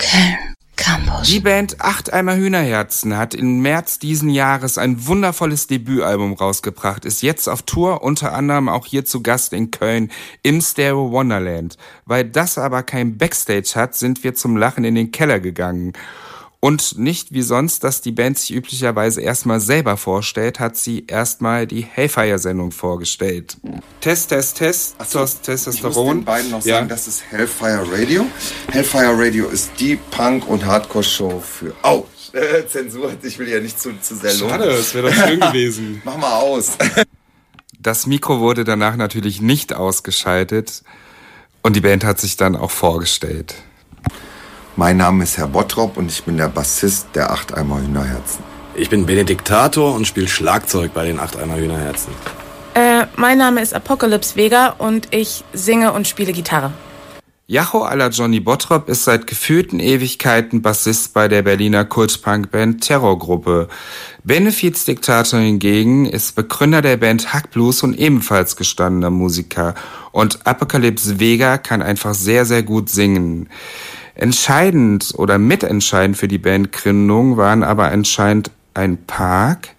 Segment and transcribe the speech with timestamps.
[0.00, 1.28] Köln Campus.
[1.28, 7.20] Die Band Acht Eimer Hühnerherzen hat im März diesen Jahres ein wundervolles Debütalbum rausgebracht, ist
[7.20, 10.10] jetzt auf Tour, unter anderem auch hier zu Gast in Köln
[10.42, 11.76] im Stereo Wonderland.
[12.06, 15.92] Weil das aber kein Backstage hat, sind wir zum Lachen in den Keller gegangen.
[16.62, 21.66] Und nicht wie sonst, dass die Band sich üblicherweise erstmal selber vorstellt, hat sie erstmal
[21.66, 23.56] die Hellfire-Sendung vorgestellt.
[24.02, 25.74] Test, Test, Test, so, Testosteron.
[25.74, 28.26] Ich muss den beiden noch sagen, das ist Hellfire Radio.
[28.70, 31.74] Hellfire Radio ist die Punk- und Hardcore-Show für...
[31.82, 32.04] Oh,
[32.34, 34.50] äh, Zensur, ich will ja nicht zu, zu sehr loben.
[34.50, 36.02] Schade, das wäre doch schön gewesen.
[36.04, 36.76] Mach mal aus.
[37.78, 40.82] Das Mikro wurde danach natürlich nicht ausgeschaltet
[41.62, 43.54] und die Band hat sich dann auch vorgestellt.
[44.80, 48.42] Mein Name ist Herr Bottrop und ich bin der Bassist der Achteimer Hühnerherzen.
[48.74, 52.14] Ich bin Benediktator und spiele Schlagzeug bei den Achteimer Hühnerherzen.
[52.72, 56.72] Äh, mein Name ist Apocalypse Vega und ich singe und spiele Gitarre.
[57.46, 63.68] Jacho à la Johnny Bottrop ist seit gefühlten Ewigkeiten Bassist bei der Berliner Kultpunk-Band Terrorgruppe.
[64.24, 69.74] Benefiz Diktator hingegen ist Begründer der Band Hack Blues und ebenfalls gestandener Musiker.
[70.12, 73.50] Und Apocalypse Vega kann einfach sehr, sehr gut singen.
[74.14, 79.70] Entscheidend oder mitentscheidend für die Bandgründung waren aber anscheinend ein Park,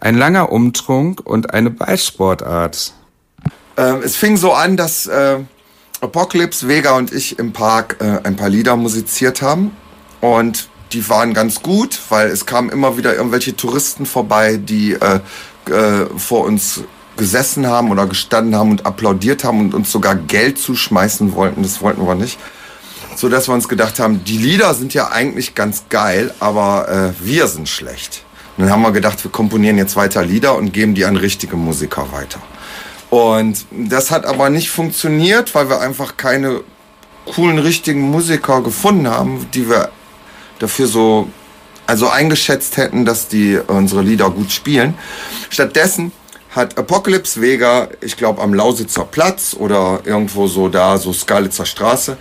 [0.00, 2.92] ein langer Umtrunk und eine Ballsportart.
[3.76, 5.38] Ähm, es fing so an, dass äh,
[6.00, 9.72] Apocalypse, Vega und ich im Park äh, ein paar Lieder musiziert haben.
[10.20, 15.20] Und die waren ganz gut, weil es kamen immer wieder irgendwelche Touristen vorbei, die äh,
[15.70, 16.82] äh, vor uns
[17.16, 21.62] gesessen haben oder gestanden haben und applaudiert haben und uns sogar Geld zuschmeißen wollten.
[21.62, 22.38] Das wollten wir nicht
[23.24, 27.26] so dass wir uns gedacht haben, die Lieder sind ja eigentlich ganz geil, aber äh,
[27.26, 28.22] wir sind schlecht.
[28.58, 31.56] Und dann haben wir gedacht, wir komponieren jetzt weiter Lieder und geben die an richtige
[31.56, 32.38] Musiker weiter.
[33.08, 36.60] Und das hat aber nicht funktioniert, weil wir einfach keine
[37.24, 39.88] coolen, richtigen Musiker gefunden haben, die wir
[40.58, 41.30] dafür so
[41.86, 44.92] also eingeschätzt hätten, dass die unsere Lieder gut spielen.
[45.48, 46.12] Stattdessen
[46.50, 52.18] hat Apocalypse Vega, ich glaube am Lausitzer Platz oder irgendwo so da, so Skalitzer Straße,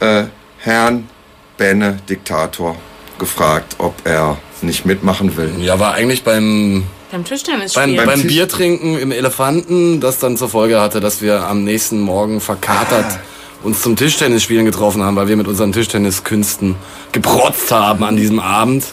[0.00, 0.24] äh,
[0.58, 1.08] Herrn
[1.56, 2.76] Benne Diktator
[3.18, 5.54] gefragt, ob er nicht mitmachen will.
[5.60, 8.06] Ja, war eigentlich beim beim Tischtennis beim, spielen.
[8.06, 13.04] beim Biertrinken im Elefanten, das dann zur Folge hatte, dass wir am nächsten Morgen verkatert
[13.08, 13.20] ah.
[13.62, 16.74] uns zum Tischtennisspielen getroffen haben, weil wir mit unseren Tischtenniskünsten
[17.12, 18.84] geprotzt haben an diesem Abend.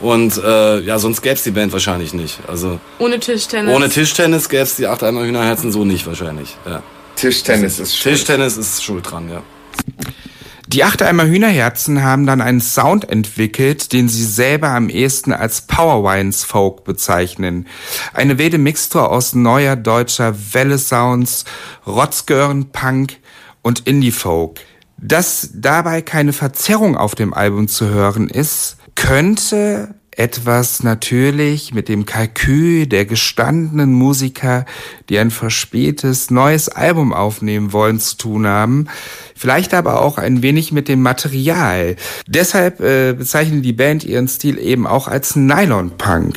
[0.00, 2.38] Und äh, ja, sonst gäbe es die Band wahrscheinlich nicht.
[2.46, 3.74] Also ohne Tischtennis.
[3.74, 6.56] Ohne Tischtennis gäbe es die acht Eimer Hühnerherzen so nicht wahrscheinlich.
[6.64, 6.82] Ja.
[7.16, 8.14] Tischtennis ist schuld.
[8.14, 9.42] Tischtennis ist schuld dran, ja.
[10.68, 16.44] Die Achteimer Hühnerherzen haben dann einen Sound entwickelt, den sie selber am ehesten als Powerwines
[16.44, 17.66] Folk bezeichnen.
[18.12, 21.46] Eine wilde Mixtur aus neuer deutscher Welle Sounds,
[21.86, 23.16] Rotzgören Punk
[23.62, 24.60] und Indie Folk.
[24.98, 32.04] Dass dabei keine Verzerrung auf dem Album zu hören ist, könnte etwas natürlich mit dem
[32.04, 34.66] Kalkül der gestandenen Musiker,
[35.08, 38.88] die ein verspätes neues Album aufnehmen wollen, zu tun haben.
[39.36, 41.94] Vielleicht aber auch ein wenig mit dem Material.
[42.26, 46.36] Deshalb äh, bezeichnet die Band ihren Stil eben auch als Nylon-Punk.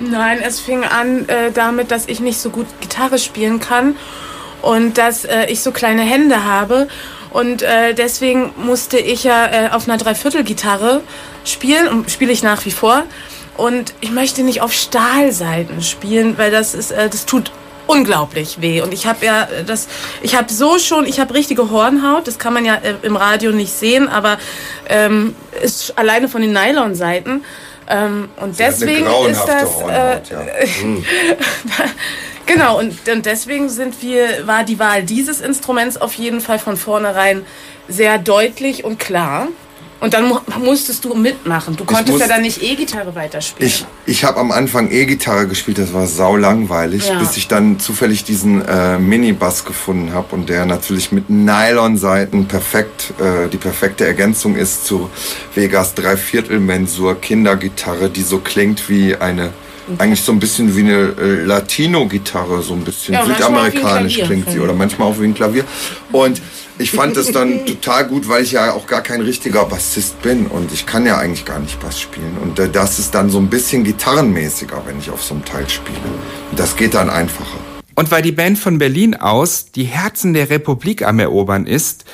[0.00, 3.94] Nein, es fing an äh, damit, dass ich nicht so gut Gitarre spielen kann
[4.60, 6.88] und dass äh, ich so kleine Hände habe
[7.32, 11.00] und äh, deswegen musste ich ja äh, auf einer Dreiviertelgitarre
[11.44, 13.04] spielen und spiele ich nach wie vor.
[13.56, 17.50] Und ich möchte nicht auf Stahlseiten spielen, weil das ist, äh, das tut
[17.86, 18.80] unglaublich weh.
[18.80, 19.88] Und ich habe ja äh, das,
[20.22, 22.26] ich habe so schon, ich habe richtige Hornhaut.
[22.26, 24.38] Das kann man ja äh, im Radio nicht sehen, aber
[24.88, 27.44] ähm, ist alleine von den Nylonseiten.
[27.88, 29.74] Ähm, und Sie deswegen ist das.
[29.74, 31.84] Hornhaut, äh, ja.
[32.52, 36.76] Genau, und, und deswegen sind wir, war die Wahl dieses Instruments auf jeden Fall von
[36.76, 37.44] vornherein
[37.88, 39.48] sehr deutlich und klar.
[40.00, 41.76] Und dann mu musstest du mitmachen.
[41.76, 43.68] Du konntest ja dann nicht E-Gitarre weiterspielen.
[43.68, 47.20] Ich, ich habe am Anfang E-Gitarre gespielt, das war sau langweilig, ja.
[47.20, 53.14] bis ich dann zufällig diesen äh, Mini-Bass gefunden habe und der natürlich mit Nylon-Seiten perfekt,
[53.20, 55.08] äh, die perfekte Ergänzung ist zu
[55.54, 59.52] Vegas Dreiviertel-Mensur Kindergitarre, die so klingt wie eine
[59.98, 64.60] eigentlich so ein bisschen wie eine äh, Latino-Gitarre, so ein bisschen ja, südamerikanisch klingt sie
[64.60, 65.64] oder manchmal auch wie ein Klavier.
[66.12, 66.40] Und
[66.78, 70.46] ich fand es dann total gut, weil ich ja auch gar kein richtiger Bassist bin
[70.46, 72.36] und ich kann ja eigentlich gar nicht Bass spielen.
[72.42, 75.68] Und äh, das ist dann so ein bisschen gitarrenmäßiger, wenn ich auf so einem Teil
[75.68, 75.98] spiele.
[76.50, 77.58] Und das geht dann einfacher.
[77.94, 82.04] Und weil die Band von Berlin aus die Herzen der Republik am Erobern ist,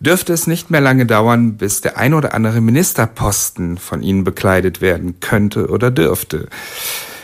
[0.00, 4.80] dürfte es nicht mehr lange dauern, bis der ein oder andere Ministerposten von ihnen bekleidet
[4.80, 6.48] werden könnte oder dürfte.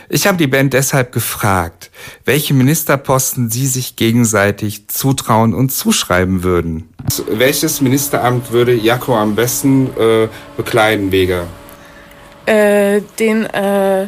[0.08, 1.91] Ich habe die Band deshalb gefragt,
[2.25, 6.88] welche Ministerposten sie sich gegenseitig zutrauen und zuschreiben würden.
[7.29, 11.47] Welches Ministeramt würde Jaco am besten äh, bekleiden, Vega?
[12.47, 14.06] Äh, den äh,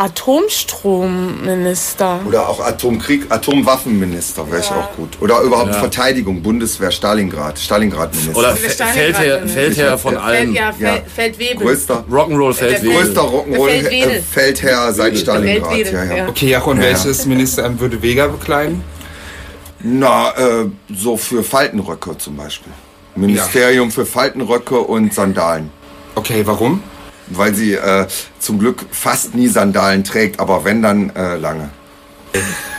[0.00, 2.20] Atomstromminister.
[2.26, 5.18] Oder auch Atomkrieg, Atomwaffenminister wäre ich auch gut.
[5.20, 5.78] Oder überhaupt Ja.
[5.78, 8.38] Verteidigung, Bundeswehr, Stalingrad, Stalingrad-Minister.
[8.38, 10.54] Oder Stalingrad- Feldherr, Feldherr von Feld, allen.
[10.54, 10.98] ja, Fel, Ja.
[11.14, 11.66] Feldwebel.
[11.66, 12.96] größter, Rock'n'Roll Feldwebel.
[13.02, 15.76] größter Rock'n'Roll äh, Feldherr seit Stalingrad.
[15.78, 16.16] Ja, ja.
[16.16, 16.28] ja.
[16.28, 16.90] Okay, und Ja, ja.
[16.90, 18.82] welches Ministeramt würde Vega bekleiden?
[19.82, 22.70] Na, äh, so für Faltenröcke zum Beispiel.
[23.16, 25.70] Ministerium für Faltenröcke und Sandalen.
[26.14, 26.82] Okay, warum?
[27.30, 28.06] Weil sie äh,
[28.38, 31.70] zum Glück fast nie Sandalen trägt, aber wenn dann äh, lange.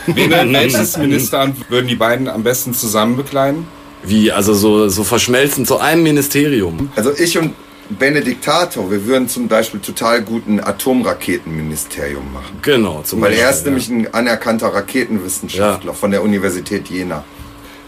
[0.06, 3.66] Welches Ministeramt würden die beiden am besten zusammen bekleiden?
[4.02, 6.90] Wie, also so, so verschmelzen zu einem Ministerium.
[6.96, 7.54] Also ich und
[7.98, 12.58] Benediktator, wir würden zum Beispiel total guten Atomraketenministerium machen.
[12.62, 13.44] Genau, zum Weil Beispiel.
[13.44, 13.64] er ist ja.
[13.66, 17.24] nämlich ein anerkannter Raketenwissenschaftler von der Universität Jena.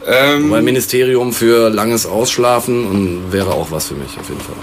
[0.06, 4.56] Ähm, Weil Ministerium für langes Ausschlafen und wäre auch was für mich auf jeden Fall.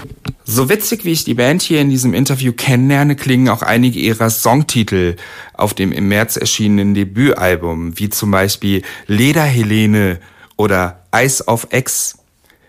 [0.44, 4.28] So witzig, wie ich die Band hier in diesem Interview kennenlerne, klingen auch einige ihrer
[4.28, 5.16] Songtitel
[5.54, 10.18] auf dem im März erschienenen Debütalbum, wie zum Beispiel Lederhelene
[10.56, 12.18] oder Eis auf Ex.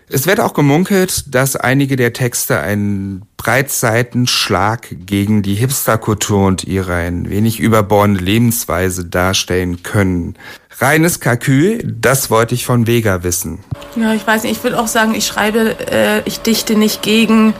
[0.08, 6.94] Es wird auch gemunkelt, dass einige der Texte einen Breitseitenschlag gegen die Hipsterkultur und ihre
[6.94, 10.36] ein wenig überbordende Lebensweise darstellen können.
[10.78, 13.60] Reines Kalkül, das wollte ich von Vega wissen.
[13.96, 17.54] Ja, ich weiß nicht, ich würde auch sagen, ich schreibe, äh, ich dichte nicht gegen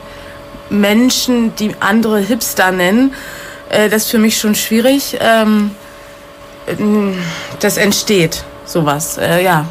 [0.69, 3.13] Menschen, die andere Hipster nennen.
[3.69, 5.17] Äh, das ist für mich schon schwierig.
[5.19, 5.71] Ähm,
[6.67, 7.17] ähm,
[7.59, 9.65] das entsteht, sowas, äh, ja.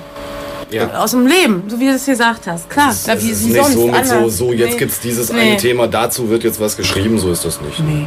[0.70, 0.88] Ja.
[1.00, 2.69] Aus dem Leben, so wie du es gesagt hast.
[2.70, 4.78] Klar, Es ist, wie, es ist nicht sonst so mit so, so jetzt Nee.
[4.78, 5.40] gibt's dieses Nee.
[5.40, 7.81] eine Thema, dazu wird jetzt was geschrieben, so ist das nicht.
[7.81, 8.06] Nee.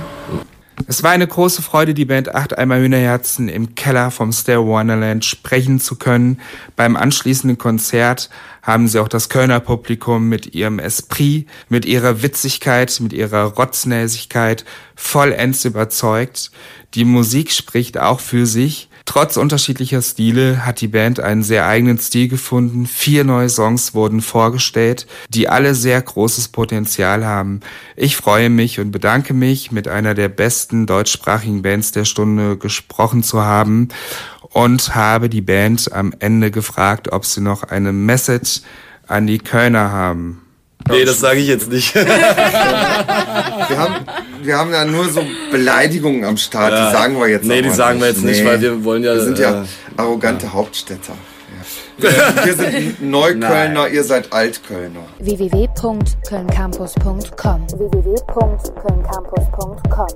[0.87, 5.25] Es war eine große Freude, die Band Acht Eimer Hühnerherzen im Keller vom Stair Wonderland
[5.25, 6.39] sprechen zu können.
[6.75, 8.29] Beim anschließenden Konzert
[8.67, 14.65] haben sie auch das Kölner Publikum mit ihrem Esprit, mit ihrer Witzigkeit, mit ihrer Rotznäsigkeit
[14.93, 16.51] vollends überzeugt.
[16.93, 18.89] Die Musik spricht auch für sich.
[19.05, 22.85] Trotz unterschiedlicher Stile hat die Band einen sehr eigenen Stil gefunden.
[22.85, 27.61] Vier neue Songs wurden vorgestellt, die alle sehr großes Potenzial haben.
[27.95, 33.23] Ich freue mich und bedanke mich, mit einer der besten deutschsprachigen Bands der Stunde gesprochen
[33.23, 33.87] zu haben
[34.51, 38.61] und habe die Band am Ende gefragt, ob sie noch eine Message
[39.07, 40.41] an die Kölner haben.
[40.89, 41.93] Nee, das sage ich jetzt nicht.
[43.67, 43.95] Wir haben,
[44.43, 45.21] wir haben ja nur so
[45.51, 48.85] Beleidigungen am Start, die sagen wir jetzt Nee, die sagen wir jetzt nicht, weil wir
[48.85, 49.65] wollen ja, Wir sind ja äh,
[49.97, 51.13] arrogante Hauptstädter.
[51.99, 52.45] Ja.
[52.45, 54.99] Wir sind Neuköllner, ihr seid Altkölner.
[55.19, 57.19] www.kölncampus.com
[57.77, 60.07] www.kölncampus.com